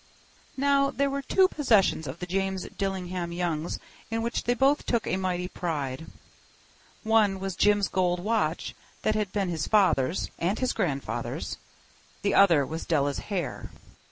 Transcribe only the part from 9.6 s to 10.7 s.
father's and